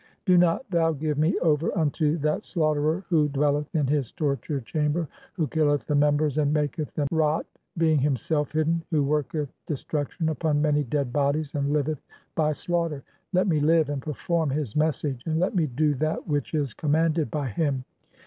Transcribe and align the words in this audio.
"Do 0.25 0.35
not 0.35 0.67
thou 0.71 0.93
give 0.93 1.19
me 1.19 1.37
over 1.41 1.77
unto 1.77 2.17
that 2.17 2.43
slaughterer 2.43 3.03
who 3.09 3.29
dwelleth 3.29 3.69
"in 3.75 3.85
his 3.85 4.11
torture 4.11 4.59
chamber(?), 4.59 5.01
who 5.33 5.45
(14) 5.45 5.47
killeth 5.61 5.85
the 5.85 5.93
members 5.93 6.39
and 6.39 6.51
"maketh 6.51 6.95
them 6.95 7.05
rot 7.11 7.45
being 7.77 7.99
[himself] 7.99 8.51
hidden— 8.51 8.81
who 8.89 9.03
worketh 9.03 9.53
de 9.67 9.77
struction 9.77 10.29
upon 10.29 10.59
many 10.59 10.83
dead 10.83 11.13
bodies 11.13 11.53
and 11.53 11.71
liveth 11.71 12.01
by 12.33 12.51
slaughter. 12.51 13.03
Let 13.31 13.45
"me 13.47 13.59
live 13.59 13.89
and 13.89 14.01
perform 14.01 14.49
his 14.49 14.75
message, 14.75 15.21
and 15.27 15.39
let 15.39 15.53
me 15.53 15.67
do 15.67 15.93
that 15.93 16.27
which 16.27 16.49
"(15) 16.49 16.61
is 16.61 16.73
commanded 16.73 17.29
by 17.29 17.49
him. 17.49 17.85